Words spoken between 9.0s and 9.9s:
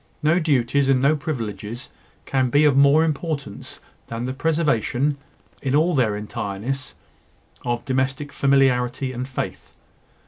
and faith.